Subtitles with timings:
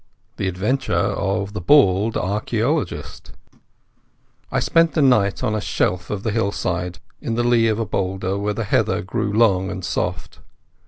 [0.37, 3.33] The Adventure of the Bald Archaeologist
[4.51, 7.85] I spent the night on a shelf of the hillside, in the lee of a
[7.85, 10.39] boulder where the heather grew long and soft.